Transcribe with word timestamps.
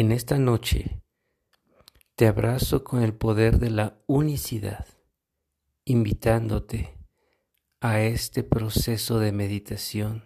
En 0.00 0.12
esta 0.12 0.38
noche 0.38 1.02
te 2.14 2.26
abrazo 2.26 2.84
con 2.84 3.02
el 3.02 3.12
poder 3.12 3.58
de 3.58 3.68
la 3.68 3.98
unicidad, 4.06 4.86
invitándote 5.84 6.96
a 7.82 8.00
este 8.00 8.42
proceso 8.42 9.18
de 9.18 9.32
meditación 9.32 10.24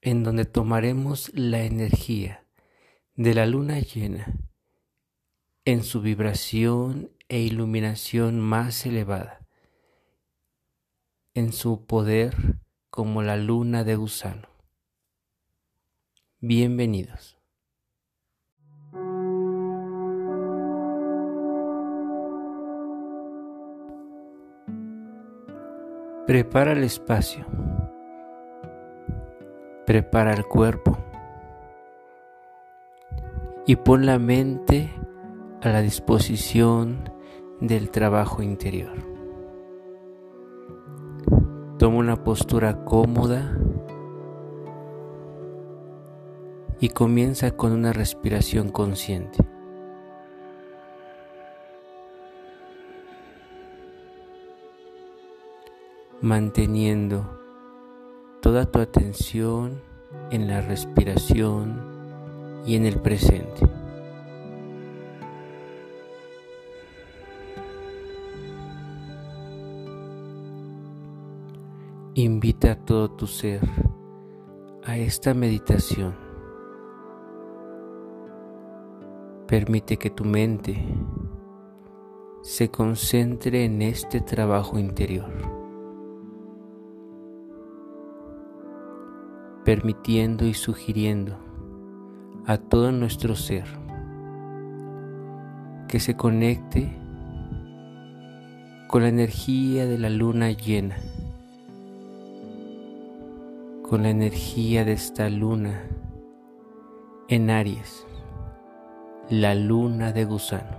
en 0.00 0.24
donde 0.24 0.44
tomaremos 0.44 1.30
la 1.34 1.62
energía 1.62 2.48
de 3.14 3.32
la 3.32 3.46
luna 3.46 3.78
llena 3.78 4.36
en 5.64 5.84
su 5.84 6.00
vibración 6.00 7.12
e 7.28 7.38
iluminación 7.38 8.40
más 8.40 8.86
elevada, 8.86 9.46
en 11.32 11.52
su 11.52 11.86
poder 11.86 12.58
como 12.90 13.22
la 13.22 13.36
luna 13.36 13.84
de 13.84 13.94
gusano. 13.94 14.48
Bienvenidos. 16.40 17.37
Prepara 26.28 26.72
el 26.72 26.84
espacio. 26.84 27.46
Prepara 29.86 30.34
el 30.34 30.44
cuerpo. 30.44 30.98
Y 33.66 33.76
pon 33.76 34.04
la 34.04 34.18
mente 34.18 34.90
a 35.62 35.70
la 35.70 35.80
disposición 35.80 37.10
del 37.62 37.90
trabajo 37.90 38.42
interior. 38.42 38.92
Toma 41.78 41.96
una 41.96 42.22
postura 42.22 42.84
cómoda 42.84 43.58
y 46.78 46.90
comienza 46.90 47.52
con 47.52 47.72
una 47.72 47.94
respiración 47.94 48.68
consciente. 48.68 49.38
Manteniendo 56.20 57.24
toda 58.40 58.66
tu 58.66 58.80
atención 58.80 59.80
en 60.30 60.48
la 60.48 60.60
respiración 60.60 61.80
y 62.66 62.74
en 62.74 62.86
el 62.86 63.00
presente. 63.00 63.68
Invita 72.14 72.72
a 72.72 72.74
todo 72.74 73.12
tu 73.12 73.28
ser 73.28 73.60
a 74.84 74.96
esta 74.96 75.34
meditación. 75.34 76.16
Permite 79.46 79.96
que 79.98 80.10
tu 80.10 80.24
mente 80.24 80.84
se 82.42 82.70
concentre 82.70 83.64
en 83.64 83.82
este 83.82 84.20
trabajo 84.20 84.80
interior. 84.80 85.57
Permitiendo 89.68 90.46
y 90.46 90.54
sugiriendo 90.54 91.36
a 92.46 92.56
todo 92.56 92.90
nuestro 92.90 93.36
ser 93.36 93.66
que 95.88 96.00
se 96.00 96.16
conecte 96.16 96.96
con 98.86 99.02
la 99.02 99.08
energía 99.08 99.84
de 99.84 99.98
la 99.98 100.08
luna 100.08 100.52
llena, 100.52 100.96
con 103.82 104.04
la 104.04 104.08
energía 104.08 104.86
de 104.86 104.92
esta 104.92 105.28
luna 105.28 105.82
en 107.28 107.50
Aries, 107.50 108.06
la 109.28 109.54
luna 109.54 110.12
de 110.12 110.24
gusano. 110.24 110.78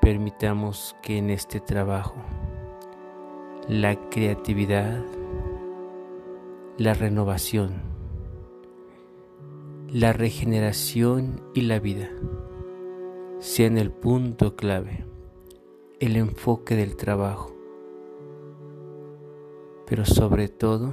Permitamos 0.00 0.96
que 1.02 1.18
en 1.18 1.28
este 1.28 1.60
trabajo 1.60 2.14
la 3.68 3.96
creatividad, 4.08 5.04
la 6.78 6.92
renovación, 6.92 7.72
la 9.90 10.12
regeneración 10.12 11.40
y 11.54 11.62
la 11.62 11.78
vida 11.78 12.10
sean 13.38 13.78
el 13.78 13.90
punto 13.90 14.56
clave, 14.56 15.06
el 16.00 16.16
enfoque 16.16 16.76
del 16.76 16.96
trabajo, 16.96 17.56
pero 19.86 20.04
sobre 20.04 20.48
todo 20.48 20.92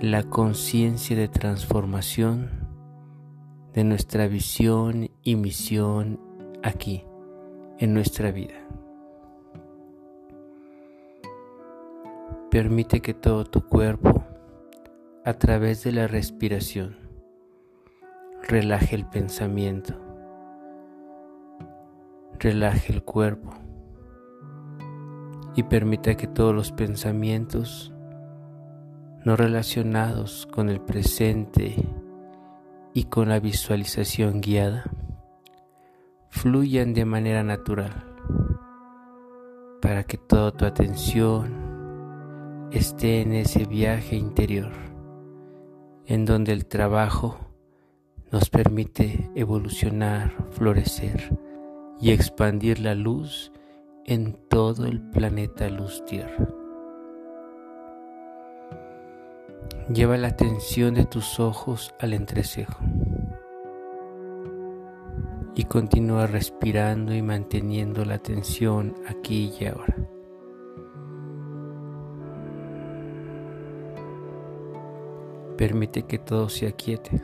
la 0.00 0.24
conciencia 0.24 1.16
de 1.16 1.28
transformación 1.28 2.50
de 3.72 3.84
nuestra 3.84 4.26
visión 4.26 5.10
y 5.22 5.36
misión 5.36 6.18
aquí, 6.64 7.04
en 7.78 7.94
nuestra 7.94 8.32
vida. 8.32 8.66
Permite 12.56 13.02
que 13.02 13.12
todo 13.12 13.44
tu 13.44 13.68
cuerpo, 13.68 14.24
a 15.26 15.34
través 15.34 15.84
de 15.84 15.92
la 15.92 16.06
respiración, 16.06 16.96
relaje 18.48 18.96
el 18.96 19.04
pensamiento, 19.04 19.92
relaje 22.38 22.94
el 22.94 23.02
cuerpo 23.02 23.50
y 25.54 25.64
permita 25.64 26.14
que 26.14 26.26
todos 26.28 26.54
los 26.54 26.72
pensamientos 26.72 27.92
no 29.22 29.36
relacionados 29.36 30.48
con 30.50 30.70
el 30.70 30.80
presente 30.80 31.74
y 32.94 33.04
con 33.04 33.28
la 33.28 33.38
visualización 33.38 34.40
guiada 34.40 34.84
fluyan 36.30 36.94
de 36.94 37.04
manera 37.04 37.42
natural 37.42 37.92
para 39.82 40.04
que 40.04 40.16
toda 40.16 40.52
tu 40.52 40.64
atención 40.64 41.75
esté 42.72 43.20
en 43.20 43.32
ese 43.32 43.64
viaje 43.64 44.16
interior, 44.16 44.72
en 46.06 46.24
donde 46.24 46.52
el 46.52 46.66
trabajo 46.66 47.38
nos 48.32 48.50
permite 48.50 49.30
evolucionar, 49.34 50.32
florecer 50.50 51.38
y 52.00 52.10
expandir 52.10 52.80
la 52.80 52.94
luz 52.94 53.52
en 54.04 54.36
todo 54.48 54.86
el 54.86 55.00
planeta 55.00 55.68
luz 55.68 56.04
tierra. 56.04 56.48
Lleva 59.92 60.16
la 60.16 60.28
atención 60.28 60.94
de 60.94 61.04
tus 61.04 61.38
ojos 61.38 61.94
al 62.00 62.12
entrecejo 62.12 62.82
y 65.54 65.64
continúa 65.64 66.26
respirando 66.26 67.14
y 67.14 67.22
manteniendo 67.22 68.04
la 68.04 68.14
atención 68.14 68.94
aquí 69.08 69.52
y 69.58 69.66
ahora. 69.66 69.96
Permite 75.56 76.02
que 76.02 76.18
todo 76.18 76.48
se 76.48 76.66
aquiete, 76.66 77.20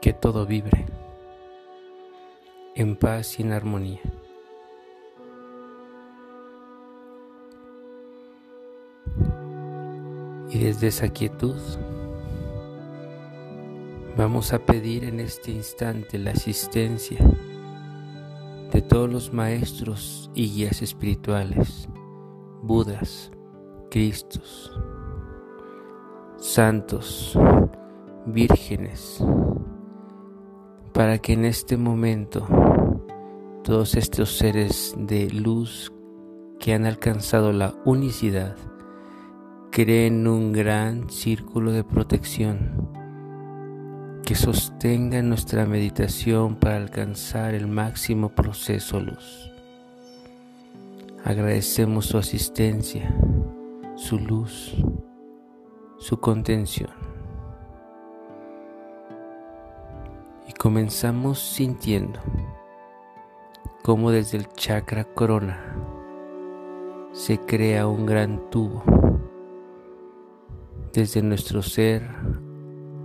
que 0.00 0.12
todo 0.12 0.46
vibre 0.46 0.86
en 2.76 2.96
paz 2.96 3.38
y 3.38 3.42
en 3.42 3.52
armonía. 3.52 4.00
Y 10.50 10.58
desde 10.58 10.86
esa 10.86 11.08
quietud 11.08 11.56
vamos 14.16 14.52
a 14.52 14.60
pedir 14.60 15.02
en 15.02 15.18
este 15.18 15.50
instante 15.50 16.18
la 16.18 16.30
asistencia 16.30 17.18
de 18.72 18.82
todos 18.82 19.10
los 19.10 19.32
maestros 19.32 20.30
y 20.34 20.48
guías 20.50 20.82
espirituales, 20.82 21.88
Budas, 22.62 23.30
Cristos, 23.94 24.72
santos, 26.36 27.38
vírgenes, 28.26 29.24
para 30.92 31.18
que 31.18 31.34
en 31.34 31.44
este 31.44 31.76
momento 31.76 32.44
todos 33.62 33.94
estos 33.94 34.36
seres 34.36 34.96
de 34.98 35.30
luz 35.30 35.92
que 36.58 36.74
han 36.74 36.86
alcanzado 36.86 37.52
la 37.52 37.72
unicidad 37.84 38.56
creen 39.70 40.26
un 40.26 40.52
gran 40.52 41.08
círculo 41.08 41.70
de 41.70 41.84
protección 41.84 42.90
que 44.26 44.34
sostenga 44.34 45.22
nuestra 45.22 45.66
meditación 45.66 46.56
para 46.56 46.78
alcanzar 46.78 47.54
el 47.54 47.68
máximo 47.68 48.30
proceso 48.30 48.98
luz. 48.98 49.52
Agradecemos 51.24 52.06
su 52.06 52.18
asistencia 52.18 53.14
su 53.96 54.18
luz, 54.18 54.74
su 55.98 56.18
contención. 56.18 56.90
Y 60.48 60.52
comenzamos 60.52 61.38
sintiendo 61.38 62.20
cómo 63.82 64.10
desde 64.10 64.38
el 64.38 64.48
chakra 64.48 65.04
corona 65.04 65.76
se 67.12 67.38
crea 67.38 67.86
un 67.86 68.04
gran 68.04 68.50
tubo 68.50 68.82
desde 70.92 71.22
nuestro 71.22 71.62
ser 71.62 72.10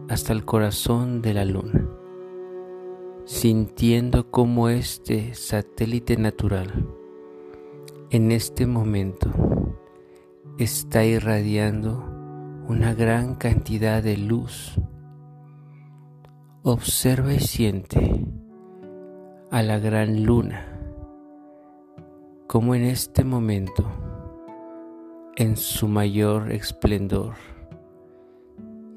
hasta 0.09 0.33
el 0.33 0.43
corazón 0.43 1.21
de 1.21 1.33
la 1.35 1.45
luna, 1.45 1.87
sintiendo 3.25 4.31
como 4.31 4.69
este 4.69 5.35
satélite 5.35 6.17
natural 6.17 6.87
en 8.09 8.31
este 8.31 8.65
momento 8.65 9.29
está 10.57 11.05
irradiando 11.05 12.05
una 12.67 12.93
gran 12.93 13.35
cantidad 13.35 14.01
de 14.01 14.17
luz. 14.17 14.75
Observa 16.63 17.33
y 17.33 17.39
siente 17.39 18.25
a 19.51 19.63
la 19.63 19.79
gran 19.79 20.23
luna 20.23 20.69
como 22.49 22.73
en 22.73 22.81
este 22.81 23.23
momento, 23.23 23.85
en 25.35 25.55
su 25.55 25.87
mayor 25.87 26.51
esplendor, 26.51 27.35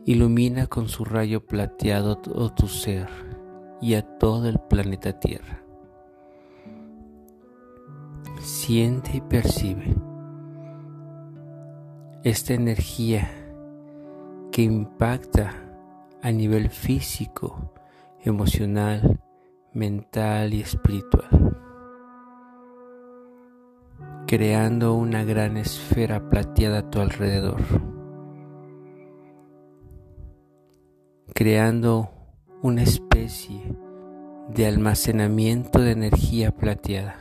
ilumina 0.06 0.68
con 0.68 0.88
su 0.88 1.04
rayo 1.04 1.44
plateado 1.44 2.16
todo 2.16 2.54
tu 2.54 2.66
ser 2.66 3.10
y 3.82 3.92
a 3.92 4.16
todo 4.16 4.48
el 4.48 4.58
planeta 4.58 5.20
Tierra. 5.20 5.62
Siente 8.40 9.18
y 9.18 9.20
percibe 9.20 9.94
esta 12.24 12.54
energía 12.54 13.28
que 14.52 14.62
impacta 14.62 15.54
a 16.22 16.30
nivel 16.30 16.70
físico, 16.70 17.72
emocional, 18.20 19.20
mental 19.72 20.54
y 20.54 20.60
espiritual, 20.60 21.56
creando 24.28 24.94
una 24.94 25.24
gran 25.24 25.56
esfera 25.56 26.28
plateada 26.30 26.78
a 26.78 26.90
tu 26.90 27.00
alrededor, 27.00 27.60
creando 31.34 32.08
una 32.62 32.82
especie 32.82 33.76
de 34.48 34.66
almacenamiento 34.66 35.80
de 35.80 35.90
energía 35.90 36.52
plateada, 36.52 37.16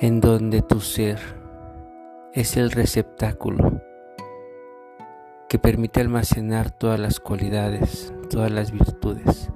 en 0.00 0.20
donde 0.20 0.62
tu 0.62 0.78
ser 0.78 1.43
es 2.34 2.56
el 2.56 2.72
receptáculo 2.72 3.80
que 5.48 5.60
permite 5.60 6.00
almacenar 6.00 6.72
todas 6.72 6.98
las 6.98 7.20
cualidades, 7.20 8.12
todas 8.28 8.50
las 8.50 8.72
virtudes, 8.72 9.52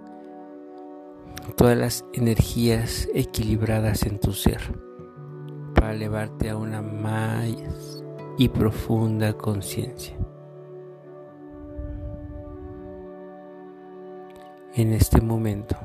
todas 1.57 1.77
las 1.77 2.05
energías 2.13 3.09
equilibradas 3.15 4.05
en 4.05 4.21
tu 4.21 4.33
ser 4.33 4.61
para 5.75 5.93
elevarte 5.93 6.51
a 6.51 6.57
una 6.57 6.81
más 6.81 7.49
y 8.39 8.49
profunda 8.49 9.33
conciencia. 9.33 10.17
En 14.75 14.93
este 14.93 15.21
momento, 15.21 15.77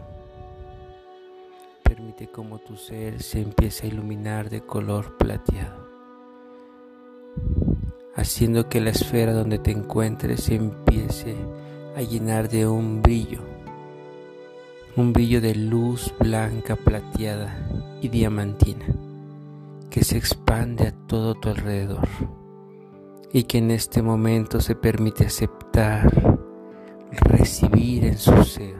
permite 1.81 2.27
como 2.27 2.59
tu 2.59 2.77
ser 2.77 3.23
se 3.23 3.41
empiece 3.41 3.87
a 3.87 3.89
iluminar 3.89 4.51
de 4.51 4.61
color 4.61 5.17
plateado 5.17 5.92
haciendo 8.15 8.69
que 8.69 8.79
la 8.79 8.91
esfera 8.91 9.33
donde 9.33 9.59
te 9.59 9.71
encuentres 9.71 10.43
se 10.43 10.55
empiece 10.55 11.35
a 11.95 12.01
llenar 12.01 12.49
de 12.49 12.67
un 12.67 13.01
brillo, 13.01 13.41
un 14.95 15.13
brillo 15.13 15.41
de 15.41 15.55
luz 15.55 16.13
blanca, 16.19 16.75
plateada 16.75 17.57
y 18.01 18.09
diamantina, 18.09 18.85
que 19.89 20.03
se 20.03 20.17
expande 20.17 20.87
a 20.87 20.91
todo 21.07 21.35
tu 21.35 21.49
alrededor 21.49 22.07
y 23.31 23.43
que 23.43 23.57
en 23.57 23.71
este 23.71 24.01
momento 24.03 24.61
se 24.61 24.75
permite 24.75 25.25
aceptar, 25.25 26.11
recibir 27.11 28.05
en 28.05 28.17
su 28.17 28.43
ser 28.43 28.75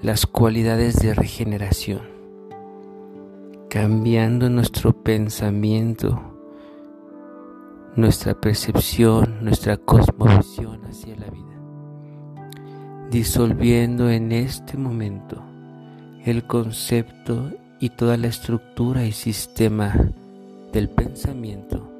las 0.00 0.26
cualidades 0.26 0.96
de 0.96 1.14
regeneración, 1.14 2.02
cambiando 3.68 4.48
nuestro 4.48 5.02
pensamiento 5.02 6.35
nuestra 7.96 8.34
percepción, 8.34 9.42
nuestra 9.42 9.78
cosmovisión 9.78 10.84
hacia 10.84 11.16
la 11.16 11.30
vida, 11.30 12.50
disolviendo 13.10 14.10
en 14.10 14.32
este 14.32 14.76
momento 14.76 15.42
el 16.24 16.46
concepto 16.46 17.52
y 17.80 17.90
toda 17.90 18.18
la 18.18 18.26
estructura 18.26 19.04
y 19.04 19.12
sistema 19.12 19.94
del 20.72 20.90
pensamiento 20.90 21.90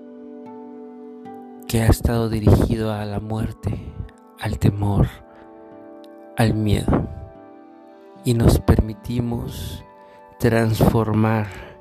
que 1.67 1.81
ha 1.81 1.87
estado 1.87 2.29
dirigido 2.29 2.93
a 2.93 3.05
la 3.07 3.19
muerte, 3.19 3.95
al 4.39 4.59
temor, 4.59 5.09
al 6.37 6.53
miedo, 6.53 7.09
y 8.23 8.35
nos 8.35 8.61
permitimos 8.61 9.83
transformar 10.39 11.75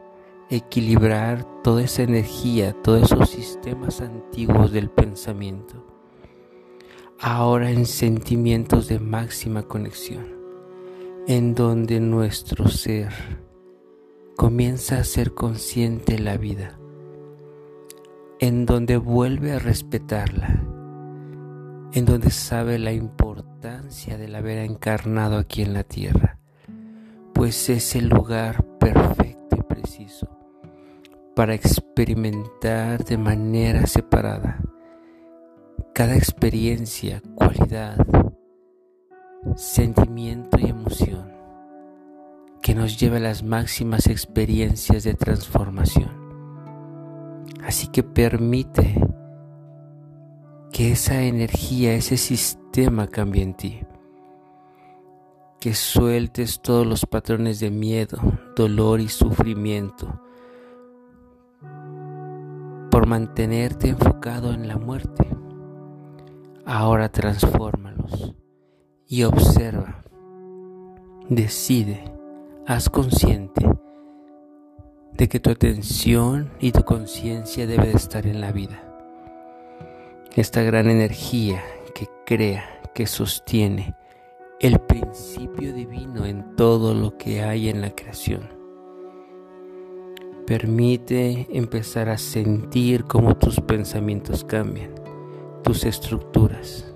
equilibrar 0.49 1.43
toda 1.63 1.83
esa 1.83 2.03
energía, 2.03 2.73
todos 2.83 3.11
esos 3.11 3.29
sistemas 3.29 4.01
antiguos 4.01 4.71
del 4.71 4.89
pensamiento, 4.89 5.83
ahora 7.19 7.71
en 7.71 7.85
sentimientos 7.85 8.87
de 8.87 8.99
máxima 8.99 9.63
conexión, 9.63 10.35
en 11.27 11.55
donde 11.55 11.99
nuestro 11.99 12.67
ser 12.67 13.11
comienza 14.35 14.99
a 14.99 15.03
ser 15.03 15.33
consciente 15.33 16.13
de 16.13 16.19
la 16.19 16.37
vida, 16.37 16.77
en 18.39 18.65
donde 18.65 18.97
vuelve 18.97 19.53
a 19.53 19.59
respetarla, 19.59 20.61
en 21.93 22.05
donde 22.05 22.29
sabe 22.29 22.77
la 22.77 22.91
importancia 22.91 24.17
del 24.17 24.35
haber 24.35 24.59
encarnado 24.59 25.37
aquí 25.37 25.63
en 25.63 25.73
la 25.73 25.83
tierra, 25.83 26.37
pues 27.33 27.69
es 27.69 27.95
el 27.95 28.09
lugar 28.09 28.63
perfecto 28.77 29.24
para 31.35 31.53
experimentar 31.53 33.03
de 33.03 33.17
manera 33.17 33.85
separada 33.87 34.61
cada 35.93 36.15
experiencia, 36.15 37.21
cualidad, 37.35 37.97
sentimiento 39.55 40.57
y 40.59 40.69
emoción 40.69 41.33
que 42.61 42.73
nos 42.73 42.97
lleva 42.97 43.17
a 43.17 43.19
las 43.19 43.43
máximas 43.43 44.07
experiencias 44.07 45.03
de 45.03 45.13
transformación. 45.13 46.09
Así 47.63 47.87
que 47.87 48.01
permite 48.01 48.99
que 50.71 50.93
esa 50.93 51.21
energía, 51.21 51.93
ese 51.93 52.17
sistema 52.17 53.07
cambie 53.07 53.43
en 53.43 53.53
ti. 53.53 53.81
Que 55.59 55.73
sueltes 55.73 56.61
todos 56.61 56.87
los 56.87 57.05
patrones 57.05 57.59
de 57.59 57.71
miedo, 57.71 58.17
dolor 58.55 58.99
y 58.99 59.09
sufrimiento 59.09 60.24
por 62.95 63.07
mantenerte 63.07 63.89
enfocado 63.89 64.53
en 64.53 64.69
la 64.69 64.77
muerte. 64.77 65.27
Ahora 66.63 67.09
transfórmalos 67.09 68.33
y 69.05 69.23
observa, 69.23 70.01
decide, 71.27 72.05
haz 72.65 72.89
consciente 72.89 73.67
de 75.11 75.27
que 75.27 75.41
tu 75.41 75.49
atención 75.49 76.49
y 76.61 76.71
tu 76.71 76.85
conciencia 76.85 77.67
debe 77.67 77.87
de 77.87 77.97
estar 77.97 78.25
en 78.25 78.39
la 78.39 78.53
vida. 78.53 78.81
Esta 80.33 80.61
gran 80.61 80.89
energía 80.89 81.61
que 81.93 82.07
crea, 82.25 82.63
que 82.93 83.07
sostiene 83.07 83.93
el 84.61 84.79
principio 84.79 85.73
divino 85.73 86.25
en 86.25 86.55
todo 86.55 86.93
lo 86.93 87.17
que 87.17 87.43
hay 87.43 87.67
en 87.67 87.81
la 87.81 87.89
creación. 87.89 88.54
Permite 90.45 91.47
empezar 91.53 92.07
a 92.07 92.19
sentir 92.19 93.05
cómo 93.05 93.35
tus 93.35 93.59
pensamientos 93.61 94.43
cambian, 94.43 94.91
tus 95.63 95.85
estructuras, 95.85 96.93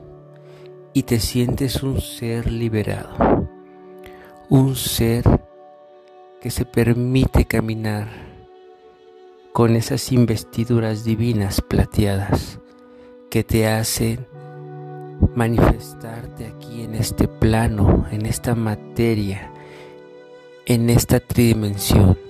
y 0.94 1.01
te 1.01 1.20
sientes 1.20 1.82
un 1.82 2.00
ser 2.00 2.51
liberado, 2.51 3.50
un 4.50 4.75
ser 4.75 5.24
que 6.39 6.51
se 6.51 6.63
permite 6.63 7.46
caminar 7.46 8.08
con 9.51 9.75
esas 9.75 10.12
investiduras 10.12 11.03
divinas 11.03 11.60
plateadas 11.60 12.60
que 13.32 13.44
te 13.44 13.68
hacen 13.68 14.27
manifestarte 15.34 16.46
aquí 16.46 16.84
en 16.84 16.94
este 16.94 17.27
plano, 17.27 18.06
en 18.12 18.27
esta 18.27 18.53
materia, 18.53 19.51
en 20.68 20.91
esta 20.91 21.20
tridimensión 21.20 22.29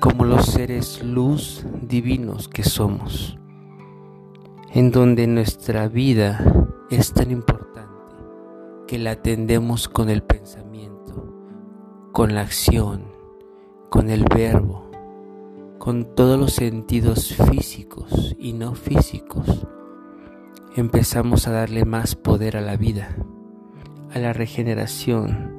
como 0.00 0.24
los 0.24 0.46
seres 0.46 1.02
luz 1.02 1.64
divinos 1.82 2.46
que 2.48 2.62
somos, 2.62 3.36
en 4.72 4.92
donde 4.92 5.26
nuestra 5.26 5.88
vida 5.88 6.40
es 6.88 7.12
tan 7.12 7.32
importante 7.32 7.88
que 8.86 8.98
la 8.98 9.12
atendemos 9.12 9.88
con 9.88 10.08
el 10.08 10.22
pensamiento, 10.22 11.34
con 12.12 12.34
la 12.34 12.42
acción, 12.42 13.02
con 13.90 14.08
el 14.08 14.24
verbo, 14.24 14.88
con 15.78 16.14
todos 16.14 16.38
los 16.38 16.52
sentidos 16.52 17.34
físicos 17.50 18.36
y 18.38 18.52
no 18.52 18.74
físicos, 18.74 19.66
empezamos 20.76 21.48
a 21.48 21.52
darle 21.52 21.84
más 21.84 22.14
poder 22.14 22.56
a 22.56 22.60
la 22.60 22.76
vida, 22.76 23.16
a 24.14 24.18
la 24.20 24.32
regeneración, 24.32 25.58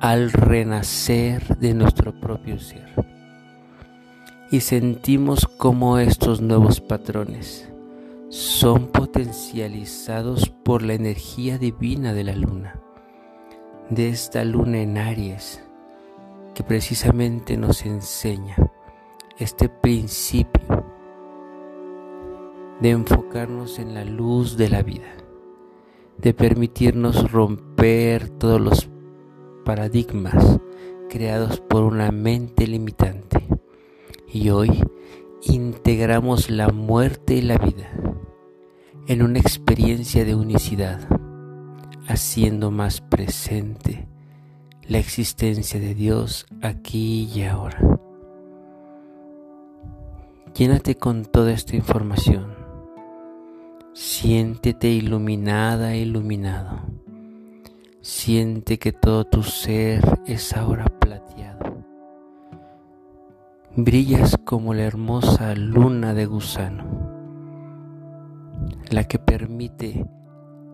al 0.00 0.30
renacer 0.30 1.58
de 1.58 1.74
nuestro 1.74 2.18
propio 2.20 2.60
ser. 2.60 3.17
Y 4.50 4.60
sentimos 4.60 5.46
cómo 5.46 5.98
estos 5.98 6.40
nuevos 6.40 6.80
patrones 6.80 7.68
son 8.30 8.86
potencializados 8.86 10.48
por 10.48 10.82
la 10.82 10.94
energía 10.94 11.58
divina 11.58 12.14
de 12.14 12.24
la 12.24 12.34
luna, 12.34 12.80
de 13.90 14.08
esta 14.08 14.46
luna 14.46 14.80
en 14.80 14.96
Aries, 14.96 15.62
que 16.54 16.62
precisamente 16.62 17.58
nos 17.58 17.84
enseña 17.84 18.56
este 19.38 19.68
principio 19.68 20.82
de 22.80 22.88
enfocarnos 22.88 23.78
en 23.78 23.92
la 23.92 24.06
luz 24.06 24.56
de 24.56 24.70
la 24.70 24.82
vida, 24.82 25.12
de 26.16 26.32
permitirnos 26.32 27.30
romper 27.30 28.30
todos 28.30 28.62
los 28.62 28.88
paradigmas 29.66 30.58
creados 31.10 31.60
por 31.60 31.82
una 31.82 32.10
mente 32.12 32.66
limitante. 32.66 33.37
Y 34.32 34.50
hoy 34.50 34.84
integramos 35.42 36.50
la 36.50 36.68
muerte 36.68 37.34
y 37.34 37.42
la 37.42 37.56
vida 37.56 37.90
en 39.06 39.22
una 39.22 39.38
experiencia 39.38 40.24
de 40.26 40.34
unicidad, 40.34 41.00
haciendo 42.06 42.70
más 42.70 43.00
presente 43.00 44.06
la 44.86 44.98
existencia 44.98 45.80
de 45.80 45.94
Dios 45.94 46.46
aquí 46.60 47.30
y 47.34 47.44
ahora. 47.44 47.78
Llénate 50.54 50.96
con 50.96 51.24
toda 51.24 51.52
esta 51.52 51.76
información. 51.76 52.54
Siéntete 53.94 54.88
iluminada 54.88 55.94
e 55.94 56.00
iluminado. 56.00 56.80
Siente 58.02 58.78
que 58.78 58.92
todo 58.92 59.24
tu 59.24 59.42
ser 59.42 60.20
es 60.26 60.54
ahora 60.54 60.84
plateado. 60.84 61.57
Brillas 63.80 64.36
como 64.44 64.74
la 64.74 64.82
hermosa 64.82 65.54
luna 65.54 66.12
de 66.12 66.26
gusano, 66.26 66.82
la 68.90 69.04
que 69.04 69.20
permite 69.20 70.04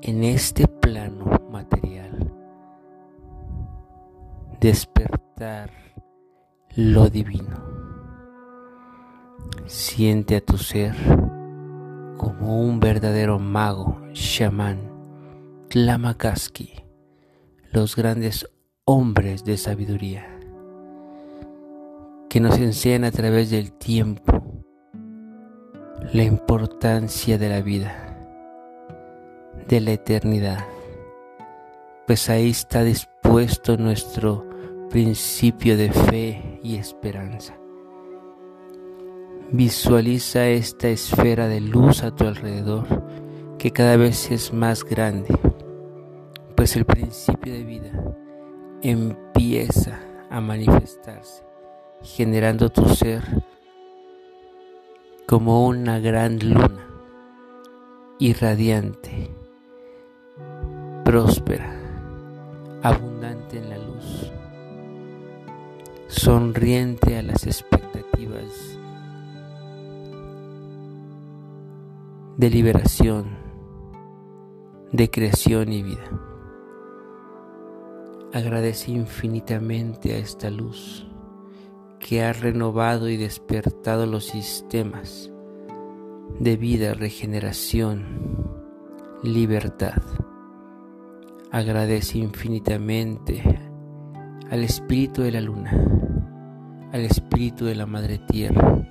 en 0.01 0.25
este 0.25 0.67
plano 0.67 1.27
material 1.51 2.33
despertar 4.59 5.71
lo 6.75 7.11
divino. 7.11 7.63
Siente 9.67 10.37
a 10.37 10.41
tu 10.41 10.57
ser 10.57 10.95
como 12.17 12.59
un 12.59 12.81
verdadero 12.81 13.39
mago, 13.39 14.01
chamán, 14.15 14.79
Tlamakaski, 15.69 16.73
los 17.71 17.97
grandes 17.97 18.51
hombres 18.87 19.45
de 19.45 19.59
sabiduría, 19.59 20.34
que 22.35 22.41
nos 22.41 22.59
enseñan 22.59 23.05
a 23.05 23.13
través 23.13 23.51
del 23.51 23.71
tiempo 23.71 24.43
la 26.13 26.25
importancia 26.25 27.39
de 27.39 27.49
la 27.49 27.61
vida, 27.61 28.19
de 29.69 29.81
la 29.81 29.93
eternidad, 29.93 30.65
pues 32.09 32.29
ahí 32.31 32.51
está 32.51 32.83
dispuesto 32.83 33.77
nuestro 33.77 34.49
principio 34.91 35.77
de 35.77 35.93
fe 35.93 36.59
y 36.61 36.75
esperanza. 36.75 37.55
Visualiza 39.53 40.49
esta 40.49 40.89
esfera 40.89 41.47
de 41.47 41.61
luz 41.61 42.03
a 42.03 42.11
tu 42.11 42.27
alrededor 42.27 42.85
que 43.59 43.71
cada 43.71 43.97
vez 43.97 44.33
es 44.33 44.53
más 44.53 44.83
grande, 44.83 45.39
pues 46.57 46.75
el 46.75 46.85
principio 46.85 47.53
de 47.53 47.63
vida 47.63 47.93
empieza 48.83 50.01
a 50.31 50.41
manifestarse, 50.41 51.45
generando 52.05 52.69
tu 52.69 52.87
ser 52.95 53.23
como 55.27 55.67
una 55.67 55.99
gran 55.99 56.39
luna, 56.39 56.87
irradiante, 58.19 59.31
próspera, 61.03 61.75
abundante 62.83 63.59
en 63.59 63.71
la 63.71 63.79
luz, 63.79 64.31
sonriente 66.07 67.17
a 67.17 67.23
las 67.23 67.47
expectativas 67.47 68.79
de 72.37 72.51
liberación, 72.51 73.31
de 74.93 75.11
creación 75.11 75.73
y 75.73 75.83
vida. 75.83 76.11
Agradece 78.35 78.91
infinitamente 78.91 80.13
a 80.13 80.19
esta 80.19 80.51
luz 80.51 81.07
que 82.05 82.23
ha 82.23 82.35
renovado 82.35 83.09
y 83.09 83.17
despertado 83.17 84.05
los 84.05 84.27
sistemas 84.27 85.33
de 86.39 86.57
vida, 86.59 86.93
regeneración, 86.93 88.05
libertad. 89.23 90.03
Agradece 91.51 92.19
infinitamente 92.19 93.43
al 94.51 94.63
espíritu 94.65 95.23
de 95.23 95.33
la 95.33 95.41
luna, 95.41 95.73
al 96.93 97.01
espíritu 97.07 97.65
de 97.65 97.75
la 97.75 97.87
madre 97.87 98.19
tierra, 98.19 98.87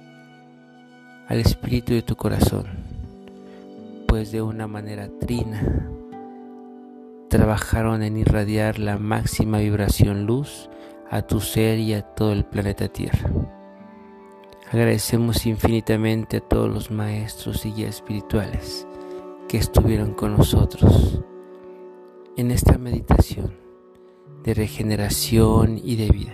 al 1.27 1.39
espíritu 1.39 1.93
de 1.93 2.01
tu 2.01 2.15
corazón 2.15 2.65
pues 4.07 4.31
de 4.31 4.41
una 4.43 4.67
manera 4.67 5.09
trina 5.19 5.89
trabajaron 7.29 8.03
en 8.03 8.17
irradiar 8.17 8.77
la 8.77 8.99
máxima 8.99 9.57
vibración 9.57 10.27
luz 10.27 10.69
a 11.13 11.21
tu 11.21 11.39
ser 11.39 11.77
y 11.77 11.93
a 11.93 12.01
todo 12.01 12.31
el 12.31 12.43
planeta 12.43 12.87
Tierra. 12.87 13.29
Agradecemos 14.71 15.45
infinitamente 15.45 16.37
a 16.37 16.39
todos 16.39 16.67
los 16.67 16.89
maestros 16.89 17.67
y 17.67 17.71
guías 17.71 17.97
espirituales 17.97 18.87
que 19.47 19.57
estuvieron 19.57 20.15
con 20.15 20.35
nosotros 20.35 21.21
en 22.35 22.49
esta 22.49 22.79
meditación 22.79 23.53
de 24.41 24.55
regeneración 24.55 25.77
y 25.77 25.97
de 25.97 26.09
vida. 26.09 26.33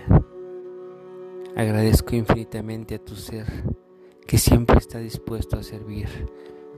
Agradezco 1.56 2.16
infinitamente 2.16 2.94
a 2.94 3.04
tu 3.04 3.16
ser 3.16 3.44
que 4.26 4.38
siempre 4.38 4.78
está 4.78 4.98
dispuesto 4.98 5.58
a 5.58 5.62
servir 5.62 6.08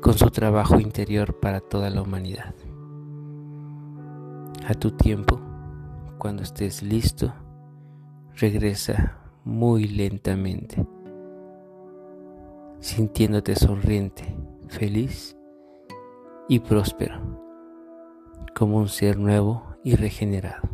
con 0.01 0.15
su 0.15 0.29
trabajo 0.31 0.81
interior 0.81 1.39
para 1.39 1.61
toda 1.61 1.89
la 1.89 2.03
humanidad. 2.03 2.57
A 4.67 4.75
tu 4.75 4.91
tiempo, 4.91 5.41
cuando 6.19 6.43
estés 6.43 6.83
listo, 6.83 7.33
regresa 8.37 9.19
muy 9.45 9.89
lentamente, 9.89 10.87
sintiéndote 12.81 13.55
sonriente, 13.57 14.25
feliz 14.69 15.37
y 16.49 16.61
próspero, 16.61 17.21
como 18.55 18.79
un 18.79 18.89
ser 18.89 19.19
nuevo 19.19 19.77
y 19.85 19.97
regenerado. 19.97 20.72